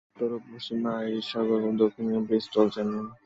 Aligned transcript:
উত্তর 0.07 0.29
ও 0.33 0.47
পশ্চিমে 0.47 0.89
আইরিশ 0.97 1.25
সাগর 1.31 1.57
এবং 1.59 1.73
দক্ষিণে 1.81 2.19
ব্রিস্টল 2.27 2.67
চ্যানেল। 2.73 3.05